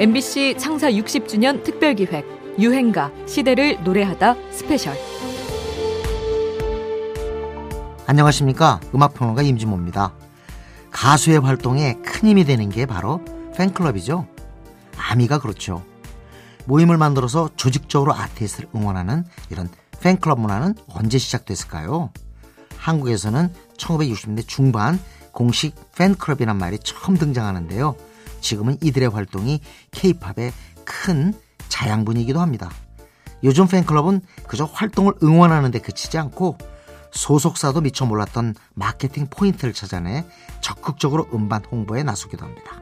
MBC 0.00 0.56
창사 0.56 0.90
60주년 0.90 1.62
특별기획 1.62 2.56
유행가 2.58 3.12
시대를 3.26 3.84
노래하다 3.84 4.34
스페셜. 4.50 4.96
안녕하십니까? 8.06 8.80
음악평론가 8.94 9.42
임진모입니다. 9.42 10.14
가수의 10.90 11.40
활동에 11.40 11.96
큰 12.02 12.30
힘이 12.30 12.46
되는 12.46 12.70
게 12.70 12.86
바로 12.86 13.22
팬클럽이죠. 13.58 14.26
아미가 14.96 15.38
그렇죠. 15.38 15.84
모임을 16.64 16.96
만들어서 16.96 17.50
조직적으로 17.56 18.14
아티스트를 18.14 18.70
응원하는 18.74 19.26
이런 19.50 19.68
팬클럽 20.00 20.40
문화는 20.40 20.76
언제 20.94 21.18
시작됐을까요? 21.18 22.10
한국에서는 22.78 23.52
1960년대 23.76 24.48
중반 24.48 24.98
공식 25.32 25.74
팬클럽이란 25.94 26.56
말이 26.56 26.78
처음 26.78 27.18
등장하는데요. 27.18 27.96
지금은 28.40 28.78
이들의 28.82 29.08
활동이 29.08 29.60
케이팝의 29.90 30.52
큰 30.84 31.34
자양분이기도 31.68 32.40
합니다. 32.40 32.70
요즘 33.42 33.66
팬클럽은 33.66 34.20
그저 34.46 34.64
활동을 34.64 35.14
응원하는 35.22 35.70
데 35.70 35.78
그치지 35.78 36.18
않고 36.18 36.58
소속사도 37.12 37.80
미처 37.80 38.04
몰랐던 38.06 38.54
마케팅 38.74 39.26
포인트를 39.28 39.72
찾아내 39.72 40.26
적극적으로 40.60 41.26
음반 41.32 41.64
홍보에 41.64 42.02
나서기도 42.02 42.44
합니다. 42.44 42.80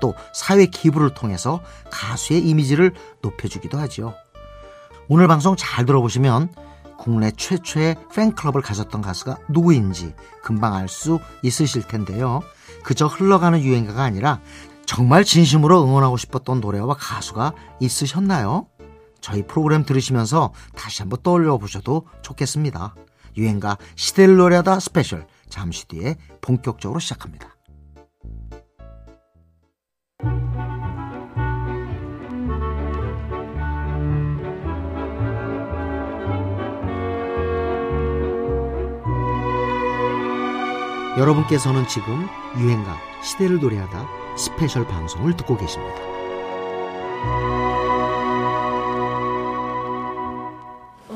또 0.00 0.14
사회 0.34 0.66
기부를 0.66 1.14
통해서 1.14 1.60
가수의 1.90 2.46
이미지를 2.46 2.92
높여주기도 3.22 3.78
하죠. 3.78 4.14
오늘 5.08 5.28
방송 5.28 5.56
잘 5.56 5.86
들어보시면 5.86 6.52
국내 6.98 7.30
최초의 7.30 7.96
팬클럽을 8.14 8.62
가졌던 8.62 9.02
가수가 9.02 9.38
누구인지 9.48 10.14
금방 10.42 10.74
알 10.74 10.88
수 10.88 11.18
있으실 11.42 11.82
텐데요. 11.82 12.40
그저 12.82 13.06
흘러가는 13.06 13.60
유행가가 13.60 14.02
아니라 14.02 14.40
정말 14.94 15.24
진심으로 15.24 15.82
응원하고 15.82 16.16
싶었던 16.16 16.60
노래와 16.60 16.94
가수가 16.94 17.54
있으셨나요? 17.80 18.68
저희 19.20 19.44
프로그램 19.44 19.84
들으시면서 19.84 20.52
다시 20.76 21.02
한번 21.02 21.20
떠올려 21.20 21.58
보셔도 21.58 22.06
좋겠습니다. 22.22 22.94
유행가 23.36 23.76
시대를 23.96 24.36
노래하다 24.36 24.78
스페셜 24.78 25.26
잠시 25.48 25.88
뒤에 25.88 26.14
본격적으로 26.40 27.00
시작합니다. 27.00 27.56
여러분께서는 41.18 41.88
지금 41.88 42.28
유행가 42.58 42.96
시대를 43.24 43.58
노래하다 43.58 44.23
스페셜 44.36 44.86
방송을 44.86 45.36
듣고 45.36 45.56
계십니다. 45.56 46.14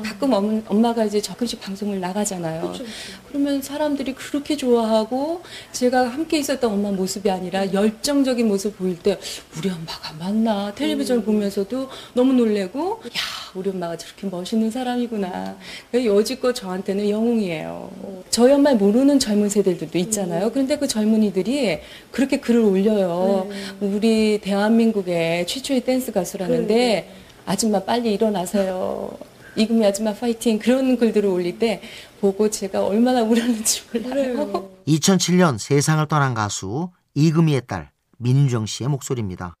가끔 0.03 0.63
엄마가 0.67 1.05
이제 1.05 1.21
조금씩 1.21 1.61
방송을 1.61 1.99
나가잖아요. 1.99 2.71
그쵸. 2.71 2.83
그러면 3.27 3.61
사람들이 3.61 4.13
그렇게 4.13 4.55
좋아하고 4.55 5.41
제가 5.71 6.07
함께 6.09 6.39
있었던 6.39 6.71
엄마 6.71 6.91
모습이 6.91 7.29
아니라 7.29 7.71
열정적인 7.73 8.47
모습 8.47 8.77
보일 8.77 8.97
때 8.99 9.19
우리 9.57 9.69
엄마가 9.69 10.13
맞나 10.17 10.73
텔레비전을 10.75 11.23
음. 11.23 11.25
보면서도 11.25 11.89
너무 12.13 12.33
놀래고 12.33 13.01
야 13.05 13.38
우리 13.55 13.69
엄마가 13.69 13.97
저렇게 13.97 14.27
멋있는 14.27 14.69
사람이구나. 14.71 15.57
여지껏 15.93 16.55
저한테는 16.55 17.09
영웅이에요. 17.09 17.89
어. 17.91 18.23
저희 18.29 18.53
엄마 18.53 18.73
모르는 18.73 19.19
젊은 19.19 19.49
세대들도 19.49 19.97
있잖아요. 19.97 20.45
음. 20.45 20.51
그런데 20.51 20.77
그 20.77 20.87
젊은이들이 20.87 21.79
그렇게 22.11 22.39
글을 22.39 22.61
올려요. 22.61 23.47
네. 23.49 23.87
우리 23.87 24.39
대한민국의 24.41 25.47
최초의 25.47 25.81
댄스 25.81 26.11
가수라는데 26.11 27.09
아줌마 27.45 27.79
빨리 27.83 28.13
일어나세요. 28.13 29.17
이금희 29.55 29.85
아줌마 29.85 30.13
파이팅 30.13 30.59
그런 30.59 30.97
글들을 30.97 31.27
올릴 31.27 31.57
때 31.59 31.81
보고 32.21 32.49
제가 32.49 32.85
얼마나 32.85 33.23
울었는지 33.23 33.81
몰라요. 33.91 34.69
2007년 34.87 35.57
세상을 35.57 36.05
떠난 36.07 36.33
가수 36.33 36.89
이금희의 37.15 37.63
딸 37.67 37.91
민정 38.17 38.65
씨의 38.65 38.89
목소리입니다. 38.89 39.55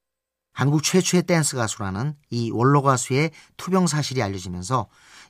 한국 0.59 0.83
최초의 0.83 1.23
댄스 1.23 1.55
가수라는 1.55 2.15
이 2.31 2.51
원로 2.51 2.81
가수의 2.81 3.31
투병 3.55 3.87
사실이 3.87 4.21
알려지면서 4.21 4.87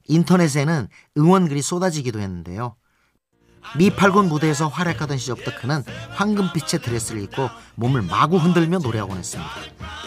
인터넷에는 0.07 0.87
응원글이 1.19 1.61
쏟아지기도 1.61 2.19
했는데요. 2.19 2.75
미팔군 3.77 4.27
무대에서 4.27 4.69
활약하던 4.69 5.19
시절부터 5.19 5.51
그는 5.59 5.83
황금빛의 6.15 6.81
드레스를 6.81 7.21
입고 7.21 7.47
몸을 7.75 8.01
마구 8.01 8.37
흔들며 8.37 8.79
노래하곤 8.79 9.19
했습니다. 9.19 9.51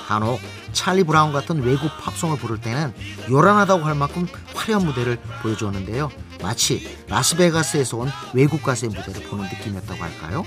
간혹 0.09 0.41
찰리 0.73 1.05
브라운 1.05 1.33
같은 1.33 1.63
외국 1.63 1.89
팝송을 2.01 2.39
부를 2.39 2.61
때는 2.61 2.93
요란하다고 3.31 3.85
할 3.85 3.95
만큼 3.95 4.27
화려한 4.57 4.85
무대를 4.85 5.21
보여주었는데요. 5.41 6.11
마치 6.43 6.99
라스베가스에서 7.09 7.97
온 7.97 8.11
외국 8.35 8.65
가수의 8.65 8.91
무대를 8.91 9.23
보는 9.29 9.45
느낌이었다고 9.45 10.03
할까요? 10.03 10.45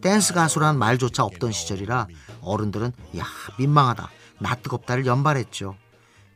댄스 0.00 0.34
가수란 0.34 0.78
말조차 0.78 1.24
없던 1.24 1.52
시절이라 1.52 2.06
어른들은 2.42 2.92
야 3.18 3.24
민망하다 3.58 4.10
나 4.40 4.54
뜨겁다를 4.54 5.06
연발했죠. 5.06 5.76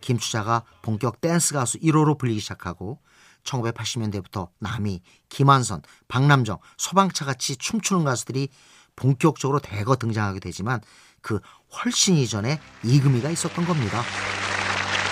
김추자가 0.01 0.65
본격 0.83 1.21
댄스 1.21 1.55
가수 1.55 1.79
1호로 1.79 2.19
불리기 2.19 2.41
시작하고 2.41 3.01
1980년대부터 3.45 4.49
남희, 4.59 5.01
김한선, 5.29 5.83
박남정, 6.09 6.59
소방차 6.77 7.25
같이 7.25 7.57
춤추는 7.57 8.05
가수들이 8.05 8.49
본격적으로 8.97 9.61
대거 9.61 9.97
등장하게 9.97 10.41
되지만 10.41 10.81
그 11.21 11.41
훨씬 11.73 12.17
이전에 12.17 12.61
이금희가 12.83 13.31
있었던 13.31 13.65
겁니다. 13.65 14.03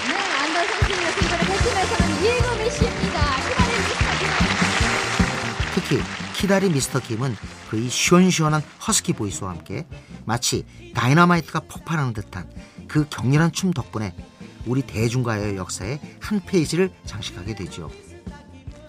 네, 0.08 0.14
안달선수였습니다. 0.14 1.38
베트남에서는 1.38 2.24
이금희 2.24 2.70
씨입니다. 2.70 3.22
특히 5.74 6.21
키다리 6.42 6.70
미스터 6.70 6.98
김은 6.98 7.36
그의 7.70 7.88
시원시원한 7.88 8.64
허스키 8.84 9.12
보이스와 9.12 9.50
함께 9.50 9.86
마치 10.24 10.66
다이너마이트가 10.92 11.60
폭발하는 11.68 12.14
듯한 12.14 12.50
그 12.88 13.06
격렬한 13.08 13.52
춤 13.52 13.72
덕분에 13.72 14.12
우리 14.66 14.82
대중가요의 14.82 15.56
역사의 15.56 16.00
한 16.18 16.40
페이지를 16.44 16.90
장식하게 17.06 17.54
되죠. 17.54 17.92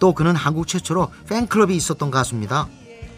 또 0.00 0.14
그는 0.14 0.34
한국 0.34 0.66
최초로 0.66 1.12
팬클럽이 1.28 1.76
있었던 1.76 2.10
가수입니다. 2.10 2.68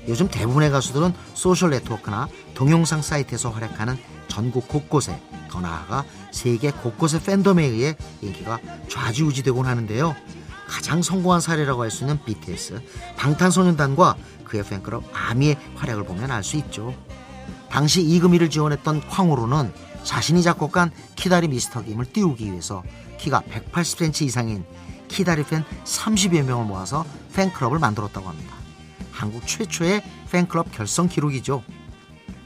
요즘 0.07 0.29
대부분의 0.29 0.71
가수들은 0.71 1.15
소셜 1.33 1.71
네트워크나 1.71 2.29
동영상 2.53 3.01
사이트에서 3.01 3.49
활약하는 3.49 3.97
전국 4.29 4.69
곳곳에 4.69 5.19
더 5.51 5.63
나아가 5.63 6.05
세계 6.31 6.71
곳곳의 6.73 7.23
팬덤에 7.23 7.65
의해 7.65 7.97
인기가 8.21 8.61
좌지우지되곤 8.91 9.65
하는데요. 9.65 10.15
가장 10.67 11.03
성공한 11.03 11.41
사례라고 11.41 11.83
할 11.83 11.91
수 11.91 12.05
있는 12.05 12.23
BTS, 12.25 12.81
방탄소년단과 13.17 14.17
그의 14.45 14.65
팬클럽 14.65 15.05
아미의 15.13 15.57
활약을 15.77 16.05
보면 16.05 16.31
알 16.31 16.43
수 16.43 16.57
있죠. 16.57 16.95
당시 17.71 18.03
이금희를 18.03 18.51
지원했던 18.51 19.09
쾅우로는 19.09 19.73
자신이 20.03 20.43
작곡한 20.43 20.91
키다리 21.17 21.49
미스터 21.49 21.83
김을 21.83 22.13
띄우기 22.13 22.51
위해서 22.51 22.83
키가 23.19 23.43
180cm 23.43 24.23
이상인 24.23 24.65
키다리 25.09 25.45
팬 25.45 25.65
30여 25.85 26.43
명을 26.43 26.65
모아서 26.65 27.05
팬클럽을 27.35 27.79
만들었다고 27.79 28.29
합니다. 28.29 28.55
한국 29.13 29.47
최초의 29.47 30.03
팬클럽 30.31 30.71
결성 30.73 31.09
기록이죠. 31.09 31.63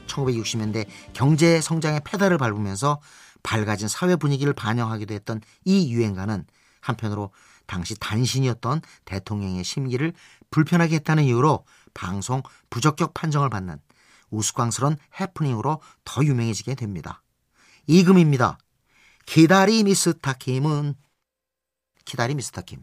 1960년대 0.07 0.85
경제 1.13 1.61
성장의 1.61 2.01
페달을 2.03 2.37
밟으면서 2.37 2.99
밝아진 3.43 3.87
사회 3.87 4.15
분위기를 4.15 4.53
반영하기도 4.53 5.13
했던 5.13 5.41
이 5.65 5.91
유행가는 5.93 6.45
한편으로 6.81 7.31
당시 7.71 7.95
단신이었던 7.97 8.81
대통령의 9.05 9.63
심기를 9.63 10.11
불편하게 10.49 10.95
했다는 10.95 11.23
이유로 11.23 11.63
방송 11.93 12.43
부적격 12.69 13.13
판정을 13.13 13.49
받는 13.49 13.77
우스꽝스러운 14.29 14.97
해프닝으로 15.17 15.79
더 16.03 16.21
유명해지게 16.21 16.75
됩니다. 16.75 17.23
이금입니다. 17.87 18.57
기다리 19.25 19.85
미스 19.85 20.13
타킴은 20.19 20.95
기다리 22.03 22.35
미스터 22.35 22.61
김. 22.63 22.79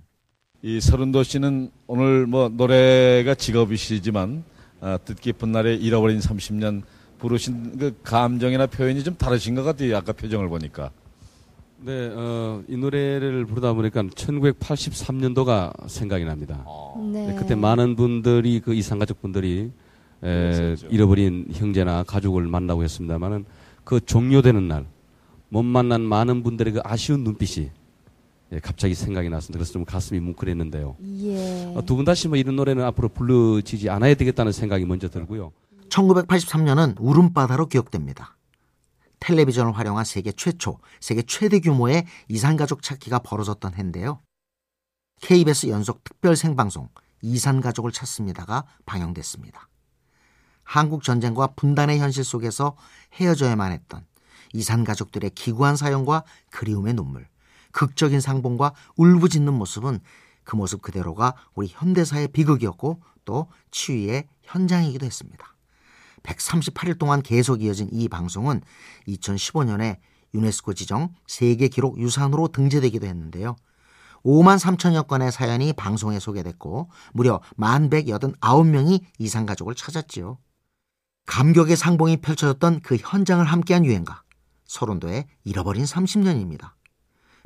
이 0.63 0.81
서른도 0.81 1.23
씨는 1.23 1.71
오늘 1.87 2.27
뭐 2.27 2.49
노래가 2.49 3.35
직업이시지만 3.35 4.43
아, 4.81 4.97
뜻깊은 5.05 5.53
날에 5.53 5.75
잃어버린 5.75 6.19
30년 6.19 6.83
부르신 7.19 7.77
그 7.77 8.01
감정이나 8.05 8.67
표현이 8.67 9.05
좀 9.05 9.17
다르신 9.17 9.55
것 9.55 9.65
같아요. 9.65 9.99
아까 9.99 10.13
표정을 10.13 10.49
보니까. 10.49 10.93
네, 11.81 12.11
어, 12.13 12.63
이 12.69 12.77
노래를 12.77 13.47
부르다 13.47 13.73
보니까 13.73 14.03
1983년도가 14.03 15.89
생각이 15.89 16.25
납니다. 16.25 16.65
네. 17.13 17.29
네, 17.29 17.35
그때 17.39 17.55
많은 17.55 17.97
분들이 17.97 18.61
그 18.61 18.75
이상가족 18.75 19.21
분들이 19.23 19.71
에, 20.25 20.77
잃어버린 20.91 21.47
형제나 21.53 22.03
가족을 22.03 22.43
만나고 22.49 22.83
했습니다만은 22.83 23.45
그 23.85 24.01
종료되는 24.05 24.67
날 24.69 24.87
못 25.51 25.63
만난 25.63 26.03
많은 26.03 26.43
분들의 26.43 26.75
그 26.75 26.81
아쉬운 26.85 27.25
눈빛이 27.25 27.71
예, 28.53 28.61
갑자기 28.61 28.95
생각이 28.95 29.29
났습니다. 29.29 29.59
그래서 29.59 29.73
좀 29.73 29.85
가슴이 29.85 30.21
뭉클했는데요. 30.21 30.97
예. 31.21 31.73
어, 31.75 31.83
두분 31.85 32.05
다시 32.05 32.29
뭐 32.29 32.37
이런 32.39 32.57
노래는 32.57 32.83
앞으로 32.85 33.09
불러지지 33.09 33.91
않아야 33.91 34.15
되겠다는 34.15 34.53
생각이 34.53 34.87
먼저 34.87 35.09
들고요. 35.09 35.53
1983년은 35.91 36.97
울음바다로 36.99 37.67
기억됩니다. 37.67 38.37
텔레비전을 39.21 39.77
활용한 39.77 40.05
세계 40.05 40.33
최초, 40.33 40.79
세계 41.01 41.23
최대 41.23 41.61
규모의 41.61 42.07
이산가족 42.29 42.83
찾기가 42.83 43.21
벌어졌던 43.21 43.75
해인데요. 43.75 44.21
KBS 45.21 45.69
연속 45.69 46.05
특별 46.05 46.37
생방송 46.37 46.89
이산가족을 47.23 47.93
찾습니다가 47.93 48.65
방영됐습니다. 48.87 49.69
한국 50.63 51.03
전쟁과 51.03 51.49
분단의 51.57 51.99
현실 51.99 52.25
속에서 52.25 52.77
헤어져야만 53.15 53.73
했던 53.73 54.07
이산가족들의 54.53 55.31
기구한 55.31 55.77
사연과 55.77 56.25
그리움의 56.51 56.95
눈물, 56.95 57.27
극적인 57.73 58.21
상봉과 58.21 58.75
울부짖는 58.97 59.53
모습은 59.55 60.01
그 60.45 60.57
모습 60.57 60.81
그대로가 60.83 61.35
우리 61.55 61.69
현대사의 61.69 62.29
비극이었고 62.29 63.03
또 63.25 63.49
치유의 63.71 64.29
현장이기도 64.43 65.05
했습니다. 65.05 65.55
138일 66.29 66.99
동안 66.99 67.23
계속 67.23 67.63
이어진 67.63 67.89
이 67.93 68.09
방송은 68.09 68.61
2015년에 69.07 69.99
유네스코 70.35 70.75
지정 70.75 71.15
세계 71.27 71.69
기록 71.69 71.99
유산으로 71.99 72.49
등재되기도 72.49 73.07
했는데요. 73.07 73.57
5만 74.25 74.59
3천여 74.59 75.07
건의 75.07 75.33
사연이 75.33 75.73
방송에 75.73 76.19
소개됐고 76.19 76.91
무려 77.13 77.41
1,189명이 77.59 79.03
이상 79.19 79.47
가족을 79.47 79.75
찾았지요. 79.75 80.39
감격의 81.27 81.77
상봉이 81.77 82.19
펼쳐졌던 82.19 82.81
그 82.81 82.97
현장을 82.97 83.45
함께한 83.45 83.85
유행가 83.85 84.23
소론도의 84.65 85.27
잃어버린 85.45 85.85
30년입니다. 85.85 86.73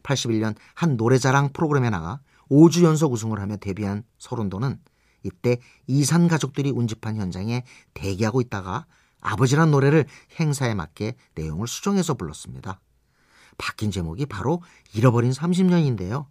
81년 0.03 0.57
한 0.75 0.97
노래자랑 0.97 1.53
프로그램에 1.53 1.91
나가 1.91 2.21
5주 2.51 2.85
연속 2.85 3.13
우승을 3.13 3.41
하며 3.41 3.57
데뷔한 3.57 4.05
소론도는 4.19 4.81
이때 5.23 5.59
이산 5.87 6.29
가족들이 6.29 6.71
운집한 6.71 7.17
현장에 7.17 7.65
대기하고 7.95 8.41
있다가 8.41 8.87
아버지란 9.21 9.71
노래를 9.71 10.07
행사에 10.39 10.75
맞게 10.75 11.17
내용을 11.35 11.69
수정해서 11.69 12.15
불렀습니다. 12.15 12.81
바뀐 13.59 13.91
제목이 13.91 14.27
바로 14.27 14.63
잃어버린 14.95 15.31
30년인데요. 15.31 16.27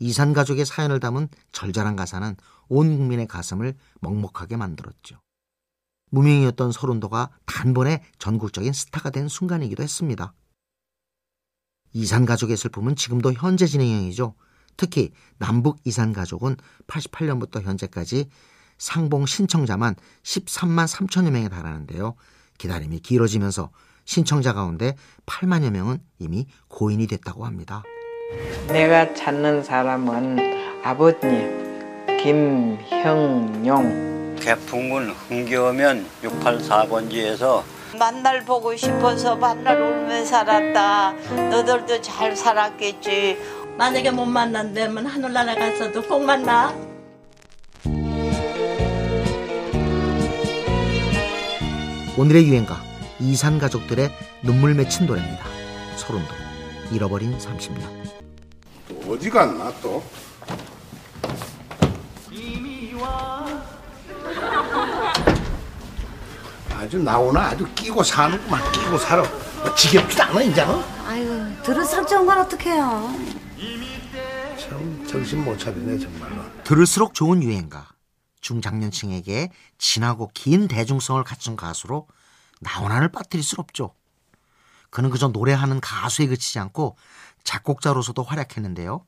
이산 0.00 0.32
가족의 0.32 0.64
사연을 0.64 1.00
담은 1.00 1.28
절절한 1.52 1.96
가사는 1.96 2.36
온 2.68 2.96
국민의 2.96 3.26
가슴을 3.26 3.74
먹먹하게 4.00 4.56
만들었죠. 4.56 5.20
무명이었던 6.10 6.72
소론도가 6.72 7.30
단번에 7.46 8.02
전국적인 8.18 8.72
스타가 8.72 9.10
된 9.10 9.28
순간이기도 9.28 9.82
했습니다. 9.82 10.32
이산 11.92 12.26
가족의 12.26 12.56
슬픔은 12.56 12.96
지금도 12.96 13.32
현재 13.32 13.66
진행형이죠. 13.66 14.34
특히 14.78 15.10
남북 15.36 15.80
이산 15.84 16.14
가족은 16.14 16.56
88년부터 16.86 17.60
현재까지 17.60 18.30
상봉 18.78 19.26
신청자만 19.26 19.96
13만 20.22 20.86
3천여 20.86 21.30
명에 21.30 21.50
달하는데요. 21.50 22.14
기다림이 22.56 23.00
길어지면서 23.00 23.70
신청자 24.06 24.54
가운데 24.54 24.94
8만여 25.26 25.70
명은 25.70 25.98
이미 26.18 26.46
고인이 26.68 27.06
됐다고 27.08 27.44
합니다. 27.44 27.82
내가 28.68 29.12
찾는 29.14 29.64
사람은 29.64 30.84
아버님 30.84 31.98
김형용 32.22 34.36
개풍군 34.40 35.10
흥겨우면 35.10 36.06
684번지에서 36.22 37.62
만날 37.98 38.44
보고 38.44 38.76
싶어서 38.76 39.34
만날 39.34 39.80
울며 39.80 40.24
살았다. 40.24 41.12
너들도 41.50 42.00
잘 42.00 42.36
살았겠지. 42.36 43.36
만약에 43.78 44.10
못 44.10 44.24
만난다면 44.26 45.06
하늘나라 45.06 45.54
가서도 45.54 46.02
꼭 46.02 46.24
만나. 46.24 46.74
오늘의 52.16 52.48
유행가 52.48 52.82
이산 53.20 53.60
가족들의 53.60 54.10
눈물 54.42 54.74
맺힌 54.74 55.06
노래입니다. 55.06 55.44
소름도 55.96 56.34
잃어버린 56.90 57.38
30년. 57.38 57.82
어디 59.08 59.30
갔나 59.30 59.72
또? 59.80 60.02
아주 66.74 66.98
나오나 66.98 67.40
아주 67.48 67.66
끼고 67.74 68.02
사는구만 68.02 68.60
끼고 68.72 68.98
살아 68.98 69.22
뭐 69.60 69.74
지겹지도 69.74 70.22
않아 70.22 70.42
이제는 70.42 70.74
아유 71.06 71.44
들을수록 71.62 72.06
좋은 72.08 72.24
건 72.26 72.38
어떡해요 72.38 73.38
참 74.58 75.06
정신 75.06 75.44
못 75.44 75.58
차리네 75.58 75.98
정말로 75.98 76.42
들을수록 76.64 77.14
좋은 77.14 77.42
유행가 77.42 77.88
중장년층에게 78.40 79.50
진하고 79.78 80.30
긴 80.34 80.68
대중성을 80.68 81.22
갖춘 81.24 81.56
가수로 81.56 82.06
나훈아를 82.60 83.10
빠뜨릴 83.10 83.42
수 83.42 83.56
없죠 83.58 83.94
그는 84.90 85.10
그저 85.10 85.28
노래하는 85.28 85.80
가수에 85.80 86.26
그치지 86.26 86.58
않고 86.58 86.96
작곡자로서도 87.44 88.22
활약했는데요 88.22 89.04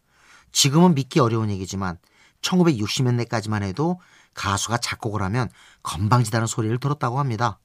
지금은 0.52 0.94
믿기 0.94 1.20
어려운 1.20 1.50
얘기지만 1.50 1.98
1960년대까지만 2.42 3.62
해도 3.62 4.00
가수가 4.34 4.78
작곡을 4.78 5.22
하면 5.22 5.50
건방지다는 5.82 6.46
소리를 6.46 6.78
들었다고 6.78 7.18
합니다. 7.18 7.58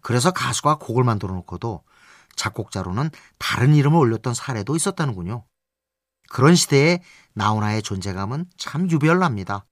그래서 0.00 0.30
가수가 0.30 0.78
곡을 0.78 1.04
만들어 1.04 1.34
놓고도 1.34 1.82
작곡자로는 2.36 3.10
다른 3.38 3.74
이름을 3.74 3.98
올렸던 3.98 4.34
사례도 4.34 4.76
있었다는군요. 4.76 5.44
그런 6.30 6.54
시대에 6.54 7.00
나훈아의 7.34 7.82
존재감은 7.82 8.46
참 8.56 8.90
유별납니다. 8.90 9.66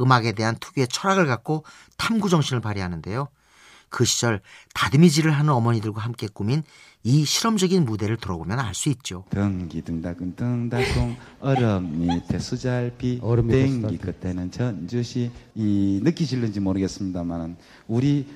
음악에 0.00 0.32
대한 0.32 0.56
특유의 0.60 0.88
철학을 0.88 1.26
갖고 1.26 1.64
탐구 1.96 2.28
정신을 2.28 2.60
발휘하는데요. 2.60 3.28
그 3.88 4.04
시절 4.04 4.42
다듬이질을 4.74 5.30
하는 5.30 5.52
어머니들과 5.52 6.02
함께 6.02 6.26
꾸민 6.32 6.62
이 7.02 7.24
실험적인 7.24 7.84
무대를 7.84 8.16
들어보면 8.16 8.58
알 8.58 8.74
수 8.74 8.88
있죠. 8.90 9.24
등기 9.30 9.80
등다근 9.80 10.34
등다공 10.34 11.16
얼음 11.40 12.00
밑에 12.00 12.38
수잘비 12.38 13.20
땡기 13.48 13.98
끝에는 13.98 14.50
전주시 14.50 15.30
이 15.54 16.00
느끼실는지 16.02 16.60
모르겠습니다만 16.60 17.56
우리 17.86 18.26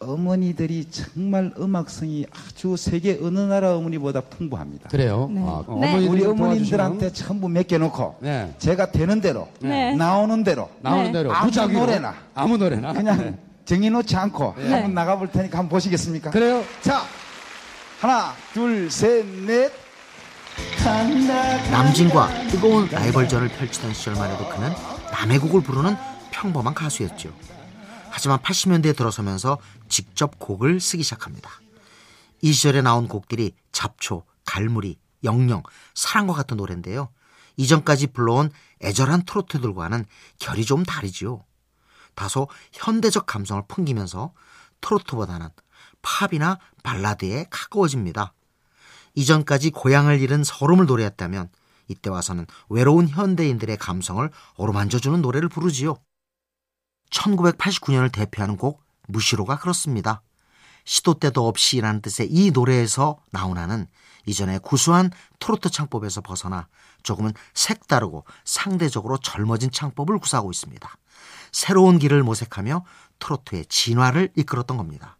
어머니들이 0.00 0.86
정말 0.90 1.52
음악성이 1.58 2.24
아주 2.32 2.76
세계 2.76 3.18
어느 3.22 3.38
나라 3.40 3.76
어머니보다 3.76 4.20
풍부합니다. 4.20 4.88
그래요? 4.90 5.28
네. 5.32 5.40
아, 5.44 5.64
네. 5.80 6.06
우리 6.06 6.24
어머님들한테 6.24 7.12
전부 7.12 7.48
맡겨놓고 7.48 8.16
네. 8.20 8.54
제가 8.58 8.92
되는 8.92 9.20
대로 9.20 9.48
네. 9.60 9.94
나오는 9.96 10.44
대로 10.44 10.68
나오는 10.80 11.10
대로 11.12 11.32
아무 11.34 11.46
무작위로. 11.46 11.80
노래나 11.80 12.14
아무 12.34 12.56
노래나 12.56 12.92
그냥 12.92 13.18
네. 13.18 13.34
정해놓지 13.64 14.16
않고 14.16 14.54
네. 14.58 14.72
한번 14.72 14.94
나가볼 14.94 15.32
테니까 15.32 15.58
한번 15.58 15.70
보시겠습니까? 15.70 16.30
그래요? 16.30 16.62
자 16.80 17.02
하나 18.00 18.32
둘 18.52 18.88
셋 18.90 19.26
넷. 19.46 19.72
남진과 21.70 22.48
뜨거운 22.48 22.88
라이벌전을 22.90 23.48
펼치던 23.48 23.92
시절만 23.94 24.30
해도 24.32 24.48
그는 24.48 24.70
남의 25.12 25.38
곡을 25.38 25.60
부르는 25.60 25.94
평범한 26.32 26.74
가수였죠. 26.74 27.30
하지만 28.18 28.40
80년대에 28.40 28.96
들어서면서 28.96 29.58
직접 29.88 30.40
곡을 30.40 30.80
쓰기 30.80 31.04
시작합니다. 31.04 31.50
이 32.42 32.52
시절에 32.52 32.82
나온 32.82 33.06
곡들이 33.06 33.54
잡초, 33.70 34.24
갈무리, 34.44 34.98
영영, 35.22 35.62
사랑과 35.94 36.32
같은 36.32 36.56
노래인데요. 36.56 37.10
이전까지 37.56 38.08
불러온 38.08 38.50
애절한 38.82 39.24
트로트들과는 39.24 40.04
결이 40.40 40.64
좀 40.64 40.82
다르지요. 40.82 41.44
다소 42.16 42.48
현대적 42.72 43.26
감성을 43.26 43.62
풍기면서 43.68 44.32
트로트보다는 44.80 45.50
팝이나 46.02 46.58
발라드에 46.82 47.46
가까워집니다. 47.50 48.32
이전까지 49.14 49.70
고향을 49.70 50.20
잃은 50.20 50.42
서름을 50.42 50.86
노래했다면 50.86 51.50
이때 51.86 52.10
와서는 52.10 52.46
외로운 52.68 53.06
현대인들의 53.06 53.76
감성을 53.76 54.28
어루만져주는 54.56 55.22
노래를 55.22 55.48
부르지요. 55.48 55.98
1989년을 57.10 58.12
대표하는 58.12 58.56
곡 58.56 58.82
무시로가 59.06 59.58
그렇습니다. 59.58 60.22
시도 60.84 61.14
때도 61.14 61.46
없이라는 61.48 62.00
뜻의 62.00 62.28
이 62.30 62.50
노래에서 62.50 63.18
나오나는 63.30 63.86
이전의 64.26 64.60
구수한 64.60 65.10
트로트 65.38 65.70
창법에서 65.70 66.20
벗어나 66.20 66.66
조금은 67.02 67.32
색다르고 67.54 68.24
상대적으로 68.44 69.18
젊어진 69.18 69.70
창법을 69.70 70.18
구사하고 70.18 70.50
있습니다. 70.50 70.88
새로운 71.52 71.98
길을 71.98 72.22
모색하며 72.22 72.84
트로트의 73.18 73.66
진화를 73.66 74.30
이끌었던 74.36 74.76
겁니다. 74.76 75.16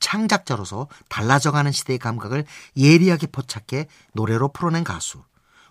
창작자로서 0.00 0.88
달라져가는 1.08 1.70
시대의 1.70 1.98
감각을 1.98 2.44
예리하게 2.76 3.28
포착해 3.28 3.86
노래로 4.14 4.48
풀어낸 4.48 4.82
가수. 4.82 5.22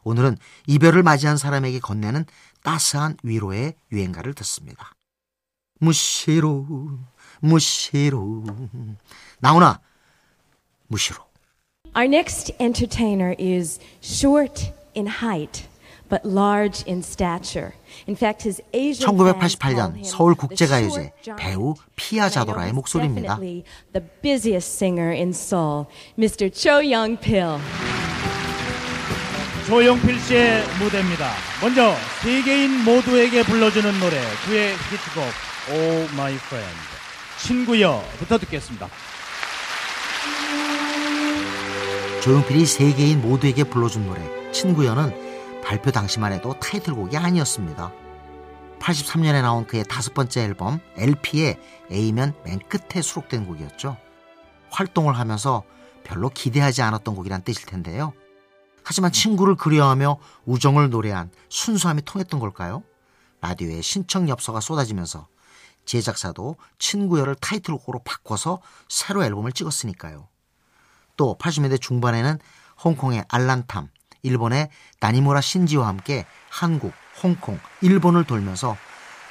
오늘은 0.04 0.38
이별을 0.68 1.04
맞이한 1.04 1.38
사람에게 1.38 1.80
건네는 1.80 2.26
따스한 2.64 3.18
위로의 3.24 3.76
유행가를 3.92 4.34
듣습니다. 4.36 4.92
무시로 5.80 6.66
무시로 7.40 8.44
나오나 9.40 9.80
무시로 10.88 11.18
Our 11.96 12.08
next 12.08 12.54
entertainer 12.60 13.36
is 13.40 13.80
short 14.02 14.72
in 14.96 15.08
height, 15.08 15.68
but 16.08 16.24
large 16.24 16.84
in 16.88 17.02
stature. 17.02 17.74
In 18.08 18.16
fact, 18.16 18.44
his 18.44 18.62
Asian 18.74 19.10
1988년 19.10 20.04
서울 20.06 20.36
국제가요제 20.36 21.12
배우 21.38 21.74
피아 21.96 22.30
자도라의 22.30 22.74
목소리입니다. 22.74 23.40
The 23.40 24.06
busiest 24.22 24.76
singer 24.76 25.12
in 25.12 25.30
Seoul, 25.30 25.88
Mr. 26.18 26.52
Cho 26.54 26.80
Young-pil. 26.80 27.58
조용필 29.66 30.20
씨의 30.20 30.64
무대입니다. 30.80 31.32
먼저 31.62 31.96
세계인 32.22 32.84
모두에게 32.84 33.44
불러주는 33.44 34.00
노래 34.00 34.20
그의 34.46 34.74
히트곡 34.74 35.49
Oh 35.72 36.10
My 36.14 36.34
Friend 36.34 36.80
친구여부터 37.38 38.40
듣겠습니다. 38.40 38.88
조용필이 42.24 42.66
세계인 42.66 43.22
모두에게 43.22 43.64
불러준 43.64 44.08
노래 44.08 44.52
친구여는 44.52 45.62
발표 45.64 45.92
당시만 45.92 46.34
해도 46.34 46.60
타이틀곡이 46.60 47.16
아니었습니다. 47.16 47.92
83년에 48.80 49.42
나온 49.42 49.68
그의 49.68 49.84
다섯 49.84 50.14
번째 50.14 50.42
앨범 50.42 50.80
LP의 50.98 51.58
A면 51.92 52.34
맨 52.44 52.60
끝에 52.60 53.02
수록된 53.02 53.46
곡이었죠. 53.46 53.96
활동을 54.72 55.18
하면서 55.18 55.64
별로 56.04 56.30
기대하지 56.30 56.82
않았던 56.82 57.16
곡이란 57.16 57.44
뜻일 57.44 57.68
텐데요. 57.68 58.14
하지만 58.84 59.12
친구를 59.12 59.56
그리워하며 59.56 60.18
우정을 60.46 60.90
노래한 60.90 61.30
순수함이 61.50 62.02
통했던 62.06 62.40
걸까요? 62.40 62.84
라디오에 63.42 63.82
신청 63.82 64.28
엽서가 64.28 64.60
쏟아지면서 64.60 65.28
제작사도 65.90 66.56
친구여를 66.78 67.34
타이틀곡으로 67.34 68.02
바꿔서 68.06 68.62
새로 68.88 69.24
앨범을 69.24 69.54
찍었으니까요. 69.54 70.28
또 71.18 71.36
80년대 71.42 71.82
중반에는 71.82 72.38
홍콩의 72.84 73.26
알란탐, 73.28 73.90
일본의 74.22 74.70
나니무라 75.00 75.42
신지와 75.42 75.88
함께 75.88 76.28
한국, 76.50 76.94
홍콩, 77.24 77.60
일본을 77.82 78.26
돌면서 78.26 78.78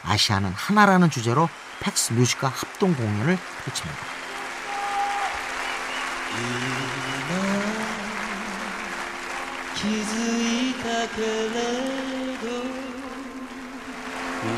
아시아는 0.03 0.51
하나라는 0.51 1.11
주제로 1.11 1.49
팩스 1.81 2.15
뮤직과 2.15 2.49
합동 2.49 2.93
공연을 2.95 3.39
펼칩니다. 3.65 3.99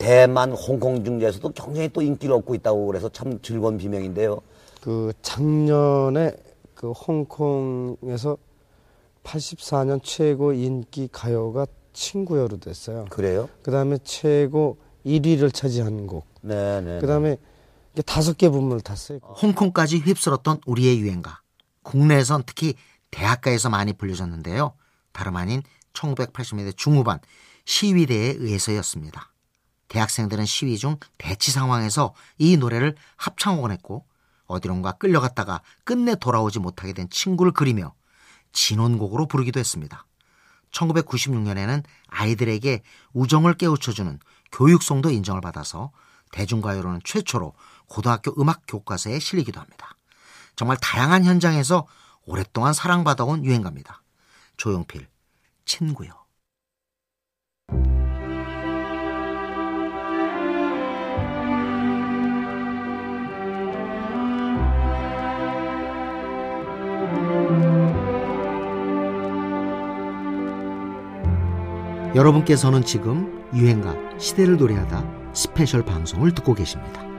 대만 0.00 0.52
홍콩 0.52 1.04
중에서도 1.04 1.50
굉장히 1.50 1.88
또 1.90 2.00
인기를 2.00 2.34
얻고 2.36 2.54
있다고 2.54 2.86
그래서 2.86 3.10
참 3.10 3.38
즐거운 3.42 3.76
비명인데요. 3.76 4.40
그 4.80 5.12
작년에 5.20 6.32
그 6.74 6.92
홍콩에서 6.92 8.38
84년 9.22 10.00
최고 10.02 10.54
인기 10.54 11.06
가요가 11.12 11.66
친구여로 11.92 12.58
됐어요. 12.58 13.04
그래요? 13.10 13.50
그다음에 13.62 13.98
최고 14.02 14.78
1위를 15.04 15.52
차지한 15.52 16.06
곡. 16.06 16.24
네 16.40 16.80
네. 16.80 16.98
그다음에 17.00 17.36
이게 17.92 18.00
다섯 18.00 18.38
개 18.38 18.48
부문을 18.48 18.80
탔어요. 18.80 19.18
홍콩까지 19.18 19.98
휩쓸었던 19.98 20.62
우리의 20.64 20.98
유행가. 21.00 21.42
국내에선 21.82 22.44
특히 22.46 22.74
대학가에서 23.10 23.68
많이 23.68 23.92
불려졌는데요. 23.92 24.72
다름 25.12 25.36
아닌 25.36 25.62
1980년대 25.92 26.74
중후반 26.74 27.18
시위대에 27.66 28.36
의해서였습니다. 28.38 29.29
대학생들은 29.90 30.46
시위 30.46 30.78
중 30.78 30.96
대치 31.18 31.50
상황에서 31.50 32.14
이 32.38 32.56
노래를 32.56 32.96
합창곡을 33.16 33.72
했고 33.72 34.06
어디론가 34.46 34.92
끌려갔다가 34.92 35.60
끝내 35.84 36.14
돌아오지 36.14 36.60
못하게 36.60 36.92
된 36.92 37.10
친구를 37.10 37.52
그리며 37.52 37.92
진혼곡으로 38.52 39.26
부르기도 39.26 39.60
했습니다. 39.60 40.06
1996년에는 40.70 41.82
아이들에게 42.08 42.82
우정을 43.12 43.54
깨우쳐주는 43.54 44.18
교육송도 44.52 45.10
인정을 45.10 45.40
받아서 45.40 45.90
대중가요로는 46.30 47.00
최초로 47.04 47.52
고등학교 47.88 48.32
음악 48.40 48.62
교과서에 48.68 49.18
실리기도 49.18 49.60
합니다. 49.60 49.96
정말 50.54 50.76
다양한 50.80 51.24
현장에서 51.24 51.88
오랫동안 52.26 52.72
사랑받아온 52.72 53.44
유행가입니다. 53.44 54.02
조용필, 54.56 55.08
친구여. 55.64 56.19
여러분께서는 72.14 72.82
지금 72.82 73.44
유행가 73.54 73.94
시대를 74.18 74.56
노래하다 74.56 75.32
스페셜 75.32 75.84
방송을 75.84 76.32
듣고 76.34 76.54
계십니다. 76.54 77.09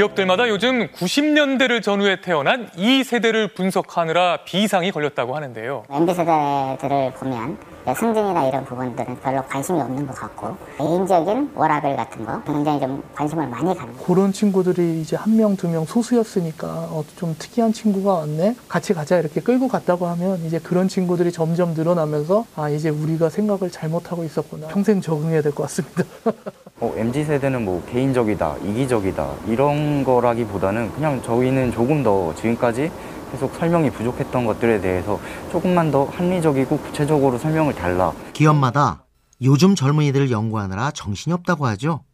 기업들마다 0.00 0.46
요즘 0.50 0.88
90년대를 0.88 1.82
전후에 1.82 2.20
태어난 2.20 2.68
이 2.76 3.02
세대를 3.02 3.54
분석하느라 3.54 4.40
비상이 4.44 4.90
걸렸다고 4.92 5.34
하는데요. 5.34 5.84
MZ 5.90 6.12
세대들을 6.12 7.12
보면 7.14 7.56
승진이나 7.96 8.46
이런 8.46 8.62
부분들은 8.66 9.16
별로 9.20 9.42
관심이 9.44 9.80
없는 9.80 10.06
것 10.06 10.14
같고 10.14 10.54
개인적인 10.76 11.52
워라벨 11.54 11.96
같은 11.96 12.26
거 12.26 12.42
굉장히 12.42 12.78
좀 12.80 13.02
관심을 13.14 13.46
많이 13.46 13.74
갖는 13.74 13.94
그런 14.04 14.32
친구들이 14.32 15.00
이제 15.00 15.16
한 15.16 15.34
명, 15.34 15.56
두 15.56 15.66
명 15.68 15.86
소수였으니까 15.86 16.66
어, 16.68 17.02
좀 17.16 17.34
특이한 17.38 17.72
친구가 17.72 18.12
왔네? 18.12 18.54
같이 18.68 18.92
가자 18.92 19.18
이렇게 19.18 19.40
끌고 19.40 19.66
갔다고 19.68 20.06
하면 20.08 20.40
이제 20.44 20.58
그런 20.58 20.88
친구들이 20.88 21.32
점점 21.32 21.72
늘어나면서 21.72 22.44
아, 22.54 22.68
이제 22.68 22.90
우리가 22.90 23.30
생각을 23.30 23.70
잘못하고 23.70 24.24
있었구나. 24.24 24.66
평생 24.68 25.00
적응해야 25.00 25.40
될 25.40 25.52
것 25.52 25.62
같습니다. 25.62 26.04
어, 26.80 26.92
MZ 26.94 27.24
세대는 27.24 27.64
뭐 27.64 27.82
개인적이다, 27.90 28.56
이기적이다 28.62 29.26
이런 29.48 29.85
거라기보다는 30.04 30.92
그냥 30.92 31.22
저희는 31.22 31.72
조금 31.72 32.02
더 32.02 32.34
지금까지 32.34 32.90
계속 33.32 33.54
설명이 33.54 33.90
부족했던 33.90 34.46
것들에 34.46 34.80
대해서 34.80 35.20
조금만 35.50 35.90
더 35.90 36.04
합리적이고 36.04 36.78
구체적으로 36.78 37.38
설명을 37.38 37.74
달라. 37.74 38.12
기업마다 38.32 39.04
요즘 39.42 39.74
젊은이들을 39.74 40.30
연구하느라 40.30 40.90
정신이 40.92 41.32
없다고 41.34 41.66
하죠. 41.66 42.04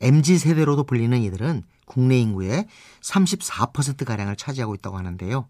MZ 0.00 0.38
세대로도 0.38 0.84
불리는 0.84 1.18
이들은 1.22 1.62
국내 1.86 2.18
인구의 2.18 2.66
34%가량을 3.02 4.36
차지하고 4.36 4.74
있다고 4.74 4.96
하는데요. 4.96 5.48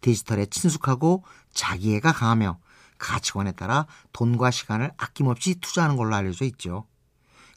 디지털에 0.00 0.46
친숙하고 0.46 1.24
자기애가 1.52 2.12
강하며 2.12 2.58
가치관에 2.98 3.52
따라 3.52 3.86
돈과 4.12 4.50
시간을 4.50 4.90
아낌없이 4.96 5.60
투자하는 5.60 5.96
걸로 5.96 6.14
알려져 6.14 6.44
있죠. 6.46 6.86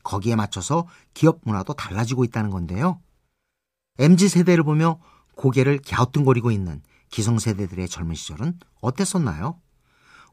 거기에 0.03 0.35
맞춰서 0.35 0.87
기업 1.13 1.39
문화도 1.43 1.73
달라지고 1.73 2.23
있다는 2.23 2.49
건데요. 2.49 2.99
MZ 3.99 4.29
세대를 4.29 4.63
보며 4.63 4.97
고개를 5.35 5.79
갸우뚱거리고 5.87 6.51
있는 6.51 6.81
기성세대들의 7.11 7.87
젊은 7.89 8.15
시절은 8.15 8.53
어땠었나요? 8.81 9.59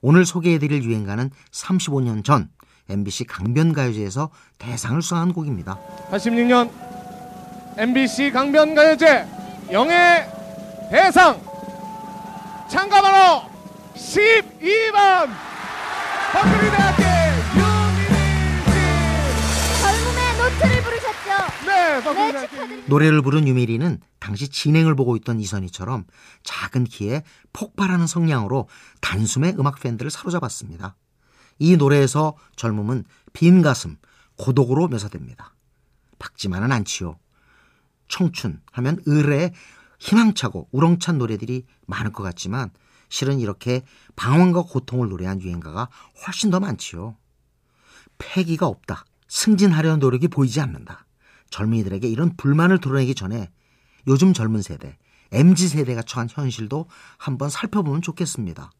오늘 0.00 0.24
소개해드릴 0.24 0.84
유행가는 0.84 1.30
35년 1.50 2.24
전 2.24 2.48
MBC 2.88 3.24
강변가요제에서 3.24 4.30
대상을 4.58 5.02
수상한 5.02 5.32
곡입니다. 5.32 5.78
86년 6.10 6.70
MBC 7.76 8.30
강변가요제 8.30 9.26
영예 9.72 10.26
대상 10.90 11.40
참가 12.70 13.00
번호 13.02 13.42
12번 13.94 15.28
버클리 16.32 16.70
노래를 22.86 23.22
부른 23.22 23.48
유미리는 23.48 24.00
당시 24.18 24.48
진행을 24.48 24.94
보고 24.94 25.16
있던 25.16 25.40
이선희처럼 25.40 26.04
작은 26.42 26.84
키에 26.84 27.22
폭발하는 27.52 28.06
성량으로 28.06 28.68
단숨에 29.00 29.54
음악 29.58 29.80
팬들을 29.80 30.10
사로잡았습니다. 30.10 30.96
이 31.58 31.76
노래에서 31.76 32.36
젊음은 32.56 33.04
빈 33.32 33.62
가슴, 33.62 33.96
고독으로 34.36 34.88
묘사됩니다. 34.88 35.54
박지만은 36.18 36.72
않지요. 36.72 37.18
청춘 38.08 38.60
하면 38.72 39.00
의뢰 39.06 39.52
희망차고 39.98 40.68
우렁찬 40.72 41.18
노래들이 41.18 41.64
많을 41.86 42.12
것 42.12 42.22
같지만 42.22 42.70
실은 43.08 43.40
이렇게 43.40 43.82
방황과 44.14 44.62
고통을 44.62 45.08
노래한 45.08 45.40
유행가가 45.40 45.88
훨씬 46.26 46.50
더 46.50 46.60
많지요. 46.60 47.16
패기가 48.18 48.66
없다. 48.66 49.04
승진하려는 49.28 49.98
노력이 49.98 50.28
보이지 50.28 50.60
않는다. 50.60 51.05
젊은이들에게 51.50 52.08
이런 52.08 52.36
불만을 52.36 52.80
드러내기 52.80 53.14
전에 53.14 53.50
요즘 54.06 54.32
젊은 54.32 54.62
세대, 54.62 54.96
MZ 55.32 55.68
세대가 55.68 56.02
처한 56.02 56.28
현실도 56.30 56.86
한번 57.18 57.50
살펴보면 57.50 58.02
좋겠습니다. 58.02 58.70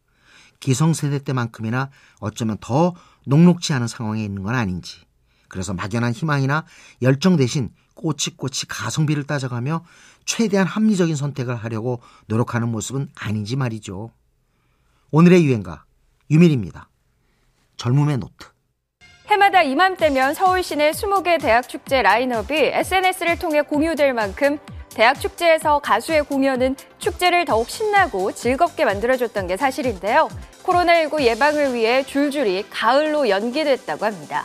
기성 0.60 0.94
세대 0.94 1.18
때만큼이나 1.18 1.90
어쩌면 2.20 2.56
더 2.60 2.94
녹록지 3.26 3.72
않은 3.72 3.88
상황에 3.88 4.24
있는 4.24 4.42
건 4.42 4.54
아닌지. 4.54 5.04
그래서 5.48 5.74
막연한 5.74 6.12
희망이나 6.12 6.64
열정 7.02 7.36
대신 7.36 7.70
꼬치꼬치 7.94 8.66
가성비를 8.66 9.24
따져가며 9.24 9.84
최대한 10.24 10.66
합리적인 10.66 11.16
선택을 11.16 11.56
하려고 11.56 12.00
노력하는 12.26 12.68
모습은 12.70 13.08
아닌지 13.14 13.56
말이죠. 13.56 14.10
오늘의 15.10 15.44
유행가 15.44 15.84
유미리입니다. 16.30 16.88
젊음의 17.76 18.18
노트. 18.18 18.55
해마다 19.36 19.60
이맘때면 19.60 20.32
서울 20.32 20.62
시내 20.62 20.92
20개 20.92 21.38
대학 21.38 21.68
축제 21.68 22.00
라인업이 22.00 22.54
SNS를 22.54 23.38
통해 23.38 23.60
공유될 23.60 24.14
만큼 24.14 24.58
대학 24.88 25.20
축제에서 25.20 25.78
가수의 25.80 26.24
공연은 26.24 26.74
축제를 26.96 27.44
더욱 27.44 27.68
신나고 27.68 28.32
즐겁게 28.32 28.86
만들어줬던 28.86 29.46
게 29.46 29.58
사실인데요. 29.58 30.30
코로나19 30.62 31.20
예방을 31.20 31.74
위해 31.74 32.02
줄줄이 32.02 32.64
가을로 32.70 33.28
연기됐다고 33.28 34.06
합니다. 34.06 34.42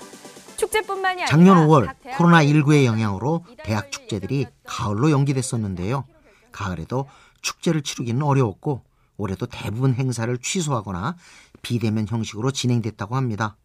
축제뿐만이 0.58 1.22
아니라 1.24 1.26
작년 1.26 1.68
5월 1.68 1.86
각 1.86 2.02
대학 2.02 2.18
코로나19의 2.18 2.84
영향으로 2.84 3.46
대학 3.64 3.94
축제들이 3.94 4.48
가을로 4.66 5.10
연기됐었는데요. 5.12 6.04
가을에도 6.52 7.08
축제를 7.42 7.82
치르기는 7.82 8.22
어려웠고 8.22 8.84
올해도 9.16 9.46
대부분 9.46 9.94
행사를 9.94 10.38
취소하거나 10.38 11.16
비대면 11.62 12.08
형식으로 12.10 12.52
진행됐다고 12.52 13.16
합니다. 13.16 13.56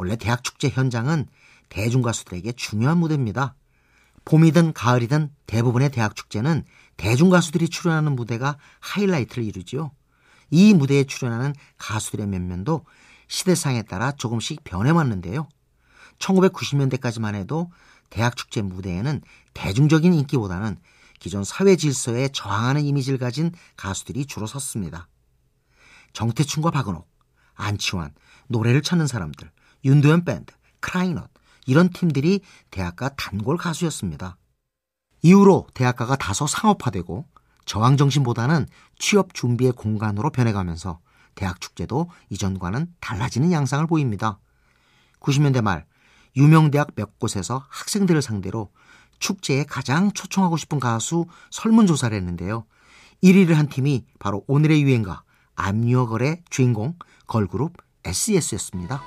원래 0.00 0.16
대학 0.16 0.42
축제 0.42 0.70
현장은 0.70 1.26
대중 1.68 2.00
가수들에게 2.00 2.52
중요한 2.52 2.96
무대입니다. 2.96 3.54
봄이든 4.24 4.72
가을이든 4.72 5.30
대부분의 5.44 5.90
대학 5.90 6.16
축제는 6.16 6.64
대중 6.96 7.28
가수들이 7.28 7.68
출연하는 7.68 8.16
무대가 8.16 8.56
하이라이트를 8.80 9.44
이루지요. 9.44 9.92
이 10.48 10.72
무대에 10.72 11.04
출연하는 11.04 11.54
가수들의 11.76 12.28
면면도 12.28 12.86
시대상에 13.28 13.82
따라 13.82 14.12
조금씩 14.12 14.64
변해왔는데요. 14.64 15.46
1990년대까지만 16.18 17.34
해도 17.34 17.70
대학 18.08 18.38
축제 18.38 18.62
무대에는 18.62 19.20
대중적인 19.52 20.14
인기보다는 20.14 20.78
기존 21.18 21.44
사회 21.44 21.76
질서에 21.76 22.28
저항하는 22.28 22.86
이미지를 22.86 23.18
가진 23.18 23.52
가수들이 23.76 24.24
주로 24.24 24.46
섰습니다. 24.46 25.08
정태춘과 26.14 26.70
박은옥, 26.70 27.06
안치환, 27.54 28.14
노래를 28.48 28.80
찾는 28.80 29.06
사람들, 29.06 29.50
윤도현 29.84 30.24
밴드, 30.24 30.52
크라이넛 30.80 31.30
이런 31.66 31.90
팀들이 31.90 32.40
대학가 32.70 33.10
단골 33.10 33.56
가수였습니다. 33.56 34.36
이후로 35.22 35.66
대학가가 35.74 36.16
다소 36.16 36.46
상업화되고 36.46 37.26
저항 37.66 37.96
정신보다는 37.96 38.66
취업 38.98 39.34
준비의 39.34 39.72
공간으로 39.72 40.30
변해가면서 40.30 41.00
대학 41.34 41.60
축제도 41.60 42.10
이전과는 42.30 42.92
달라지는 43.00 43.52
양상을 43.52 43.86
보입니다. 43.86 44.38
90년대 45.20 45.62
말 45.62 45.86
유명 46.36 46.70
대학 46.70 46.88
몇 46.94 47.18
곳에서 47.18 47.64
학생들을 47.68 48.22
상대로 48.22 48.70
축제에 49.18 49.64
가장 49.64 50.10
초청하고 50.12 50.56
싶은 50.56 50.80
가수 50.80 51.26
설문조사를 51.50 52.16
했는데요. 52.16 52.64
1위를 53.22 53.54
한 53.54 53.68
팀이 53.68 54.06
바로 54.18 54.44
오늘의 54.46 54.82
유행가 54.82 55.22
암유어걸의 55.54 56.44
주인공 56.48 56.94
걸그룹 57.26 57.76
SES였습니다. 58.04 59.02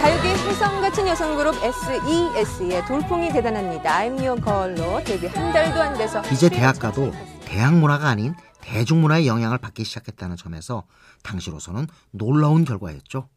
가요계 0.00 0.30
혜성 0.30 0.80
같은 0.80 1.06
여성 1.06 1.36
그룹 1.36 1.54
SES의 1.62 2.86
돌풍이 2.86 3.30
대단합니다. 3.34 3.98
I'm 3.98 4.18
Your 4.18 4.42
Girl로 4.42 5.04
데뷔 5.04 5.26
한 5.26 5.52
달도 5.52 5.78
안 5.78 5.98
돼서 5.98 6.22
이제 6.32 6.48
대학가도 6.48 7.12
대학 7.44 7.74
문화가 7.74 8.08
아닌 8.08 8.34
대중문화의 8.62 9.26
영향을 9.26 9.58
받기 9.58 9.84
시작했다는 9.84 10.36
점에서 10.36 10.86
당시로서는 11.22 11.86
놀라운 12.12 12.64
결과였죠. 12.64 13.28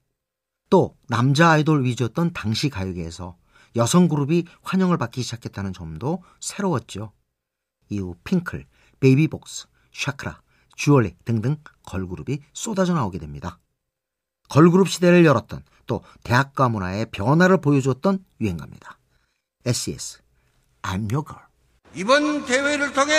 또 0.69 0.95
남자 1.09 1.49
아이돌 1.49 1.83
위주였던 1.83 2.31
당시 2.31 2.69
가요계에서 2.69 3.35
여성 3.75 4.07
그룹이 4.07 4.45
환영을 4.61 4.97
받기 4.97 5.21
시작했다는 5.21 5.73
점도 5.73 6.23
새로웠죠. 6.39 7.11
이후 7.89 8.15
핑클, 8.23 8.65
베이비복스, 9.01 9.67
샤크라, 9.91 10.39
주얼리 10.77 11.17
등등 11.25 11.57
걸그룹이 11.85 12.39
쏟아져 12.53 12.93
나오게 12.93 13.19
됩니다. 13.19 13.59
걸그룹 14.47 14.87
시대를 14.87 15.25
열었던 15.25 15.61
또 15.87 16.03
대학가 16.23 16.69
문화의 16.69 17.07
변화를 17.11 17.57
보여주었던 17.61 18.23
유행가입니다. 18.41 18.97
SES, 19.65 20.19
I'm 20.81 21.11
Your 21.11 21.25
Girl. 21.25 21.43
이번 21.95 22.45
대회를 22.45 22.93
통해 22.93 23.13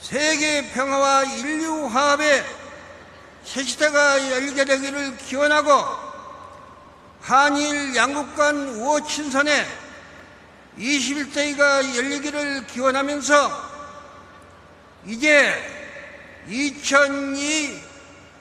세계 0.00 0.70
평화와 0.72 1.24
인류 1.24 1.86
화합의 1.86 2.44
새 3.44 3.62
시대가 3.62 4.30
열게 4.32 4.64
되기를 4.64 5.16
기원하고 5.18 5.70
한일 7.20 7.94
양국 7.96 8.34
간 8.36 8.68
우호 8.68 9.06
친선에 9.06 9.64
21세기가 10.78 11.96
열리기를 11.96 12.66
기원하면서 12.66 13.74
이제 15.06 15.54
2002 16.48 17.80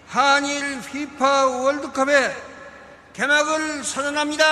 한일 0.08 0.82
피파 0.82 1.45
월드컵의 1.47 2.53
개막을 3.13 3.84
선언합니다. 3.84 4.43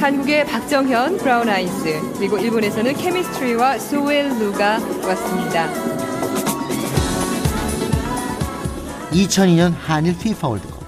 한국의 0.00 0.44
박정현, 0.46 1.18
브라운 1.18 1.48
아이스, 1.48 2.00
그리고 2.16 2.38
일본에서는 2.38 2.94
케미스트리와 2.94 3.78
소웰 3.78 4.28
루가 4.28 4.78
왔습니다. 5.06 5.68
2002년 9.10 9.72
한일 9.76 10.18
피파 10.18 10.48
월드컵. 10.48 10.78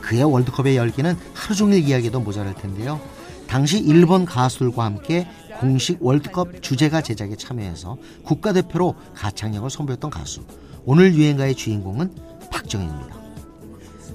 그의 0.00 0.24
월드컵의 0.24 0.76
열기는 0.76 1.16
하루 1.34 1.54
종일 1.54 1.88
이야기도 1.88 2.20
모자랄 2.20 2.54
텐데요. 2.54 3.00
당시 3.46 3.78
일본 3.78 4.24
가수들과 4.24 4.84
함께 4.84 5.28
공식 5.60 5.98
월드컵 6.00 6.62
주제가 6.62 7.00
제작에 7.00 7.36
참여해서 7.36 7.96
국가대표로 8.24 8.96
가창력을 9.14 9.70
선보였던 9.70 10.10
가수. 10.10 10.44
오늘 10.84 11.14
유행가의 11.14 11.54
주인공은 11.54 12.31
박정현입니다. 12.62 13.20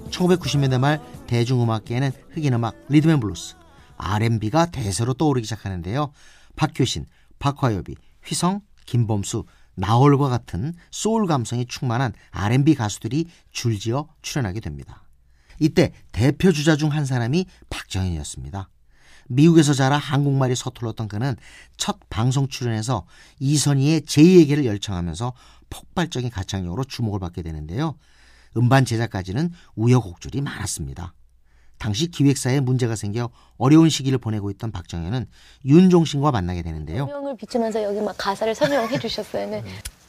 1990년대 0.10 0.80
말 0.80 1.02
대중음악계에는 1.28 2.12
흑인 2.32 2.54
음악, 2.54 2.76
리듬앤블루스, 2.90 3.56
R&B가 3.98 4.68
대세로 4.68 5.14
떠오르기 5.14 5.46
시작하는데요. 5.46 6.12
박효신, 6.56 7.06
박화요비, 7.39 7.96
휘성, 8.24 8.62
김범수, 8.86 9.46
나얼과 9.76 10.30
같은 10.30 10.74
소울 10.92 11.28
감성이 11.28 11.66
충만한 11.66 12.14
R&B 12.32 12.76
가수들이 12.76 13.28
줄지어 13.52 14.08
출현하게 14.22 14.62
됩니다. 14.62 15.04
이때 15.60 15.92
대표 16.12 16.52
주자 16.52 16.76
중 16.76 16.90
한 16.90 17.06
사람이 17.06 17.46
박정현이었습니다. 17.70 18.70
미국에서 19.30 19.74
자라 19.74 19.98
한국말이 19.98 20.56
서툴렀던 20.56 21.10
그는 21.10 21.36
첫 21.76 22.00
방송 22.10 22.48
출연에서 22.48 23.06
이선희의 23.40 24.02
제2에게를 24.02 24.64
열창하면서 24.66 25.34
폭발적인 25.70 26.30
가창력으로 26.30 26.86
주목을 26.86 27.20
받게 27.20 27.42
되는데요. 27.42 27.98
음반 28.58 28.86
제작까지는 28.86 29.52
우여곡절이 29.76 30.41
많았습니다. 30.41 31.13
당시 31.78 32.08
기획사에 32.10 32.60
문제가 32.60 32.96
생겨 32.96 33.30
어려운 33.58 33.89
시기를 33.89 34.17
보내고 34.17 34.50
있던 34.52 34.72
박정현은 34.72 35.28
윤종신과 35.63 36.32
만나게 36.32 36.63
되는데요. 36.63 37.06
설명을 37.06 37.38
비추면서 37.38 37.84
여기 37.84 38.02
막 38.02 38.15
가사를 38.17 38.54
설명해 38.56 38.98
주셨어요. 39.00 39.48
네. 39.48 39.63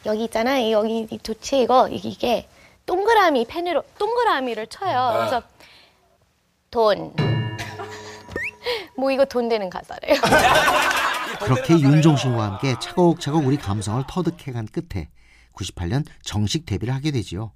여기 0.06 0.24
있잖아. 0.24 0.58
이- 0.58 0.72
여기 0.72 1.06
이 1.10 1.18
도체 1.18 1.60
이거 1.60 1.86
이- 1.88 1.96
이게 1.96 2.48
동그라미 2.86 3.44
펜으로 3.48 3.82
동그라미를 3.98 4.66
쳐요. 4.68 5.10
그래서 5.18 5.42
돈. 6.70 7.12
뭐 8.96 9.10
이거 9.10 9.24
돈 9.26 9.48
되는 9.50 9.68
가사래요. 9.68 10.14
그렇게 11.44 11.74
윤종신과 11.78 12.42
함께 12.42 12.74
차곡차곡 12.80 13.46
우리 13.46 13.56
감성을 13.58 14.02
터득해간 14.08 14.68
끝에 14.68 15.08
98년 15.54 16.04
정식 16.22 16.64
데뷔를 16.66 16.94
하게 16.94 17.10
되지요. 17.10 17.52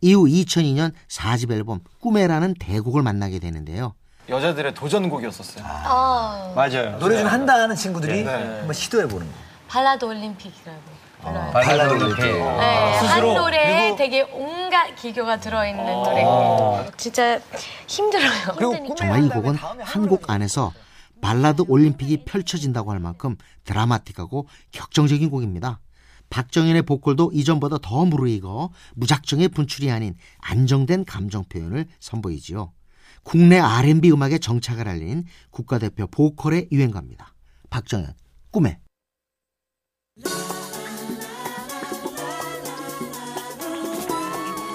이후 0.00 0.24
2002년 0.24 0.92
4집 1.08 1.50
앨범 1.52 1.80
꿈에라는 2.00 2.54
대곡을 2.58 3.02
만나게 3.02 3.38
되는데요. 3.38 3.94
여자들의 4.28 4.74
도전곡이었었어요. 4.74 5.64
아, 5.66 6.52
맞아요. 6.54 6.98
노래 6.98 7.18
좀 7.18 7.28
한다 7.28 7.54
하는 7.54 7.76
친구들이 7.76 8.24
네. 8.24 8.30
한번 8.32 8.72
시도해 8.72 9.06
보는 9.08 9.26
거. 9.26 9.32
발라드 9.68 10.04
올림픽이라고. 10.04 10.80
불러요. 11.22 11.50
발라드 11.52 11.92
올림픽. 11.94 12.22
네, 12.22 12.40
한 12.40 13.08
스스로? 13.08 13.34
노래에 13.34 13.96
되게 13.96 14.22
온갖 14.22 14.94
기교가 14.96 15.38
들어있는 15.38 15.84
노래고 15.84 16.84
진짜 16.96 17.40
힘들어요. 17.86 18.94
정말 18.96 19.24
이 19.24 19.28
곡은 19.28 19.56
한 19.56 20.06
곡 20.08 20.28
안에서 20.30 20.72
발라드 21.20 21.64
올림픽이 21.68 22.24
펼쳐진다고 22.24 22.92
할 22.92 22.98
만큼 23.00 23.36
드라마틱하고 23.64 24.46
격정적인 24.72 25.30
곡입니다. 25.30 25.78
박정현의 26.30 26.82
보컬도 26.82 27.30
이전보다 27.32 27.78
더 27.82 28.04
무르익어 28.04 28.70
무작정의 28.94 29.48
분출이 29.48 29.90
아닌 29.90 30.14
안정된 30.38 31.04
감정 31.04 31.44
표현을 31.44 31.86
선보이지요. 32.00 32.72
국내 33.22 33.58
R&B 33.58 34.10
음악의 34.12 34.40
정착을 34.40 34.86
알린 34.88 35.24
국가대표 35.50 36.06
보컬의 36.06 36.68
유행가입니다. 36.70 37.34
박정현, 37.70 38.14
꿈에. 38.50 38.78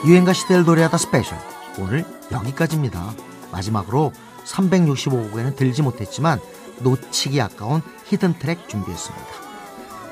유행가 0.05 0.33
시대를 0.33 0.65
노래하다 0.65 0.97
스페셜. 0.97 1.37
오늘 1.79 2.03
여기까지입니다. 2.31 3.13
마지막으로 3.51 4.11
365곡에는 4.45 5.55
들지 5.55 5.81
못했지만 5.81 6.39
놓치기 6.81 7.39
아까운 7.39 7.81
hidden 8.05 8.39
track 8.39 8.67
준비했습니다. 8.67 9.50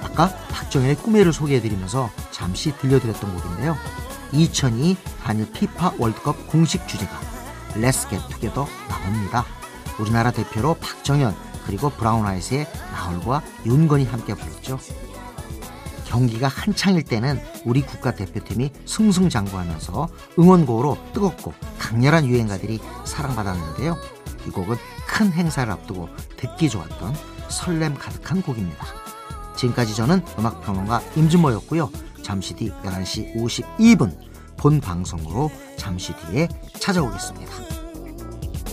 아까 0.02 0.34
박정현의 0.52 0.96
꿈에를 0.98 1.34
소개해드리면서 1.34 2.10
잠시 2.32 2.76
들려드렸던 2.78 3.36
곡인데요. 3.36 3.76
2002 4.32 4.98
한일 5.22 5.52
피파 5.52 5.94
월드컵 5.98 6.48
공식 6.48 6.88
주제가 6.88 7.20
Let's 7.76 8.10
Get 8.10 8.28
Together 8.30 8.70
나옵니다. 8.88 9.46
우리나라 10.00 10.32
대표로 10.32 10.76
박정현 10.76 11.36
그리고 11.66 11.90
브라운 11.90 12.26
아이스의 12.26 12.68
나얼과 12.92 13.44
윤건이 13.66 14.06
함께 14.06 14.34
불렀죠. 14.34 14.80
경기가 16.06 16.48
한창일 16.48 17.04
때는 17.04 17.40
우리 17.66 17.84
국가대표팀이 17.84 18.72
승승장구하면서 18.86 20.08
응원곡으로 20.40 20.98
뜨겁고 21.14 21.54
강렬한 21.78 22.26
유행가들이 22.26 22.80
사랑받았는데요. 23.06 23.96
이 24.48 24.50
곡은 24.50 24.78
큰 25.08 25.32
행사를 25.32 25.72
앞두고 25.72 26.10
듣기 26.38 26.70
좋았던 26.70 27.14
설렘 27.50 27.94
가득한 27.94 28.42
곡입니다. 28.42 28.86
지금까지 29.60 29.94
저는 29.94 30.22
음악평론가 30.38 31.02
임준모였고요. 31.16 31.92
잠시 32.24 32.54
뒤 32.54 32.72
11시 32.84 33.36
52분 33.36 34.16
본 34.58 34.80
방송으로 34.80 35.52
잠시 35.78 36.14
뒤에 36.16 36.48
찾아오겠습니다. 36.80 37.79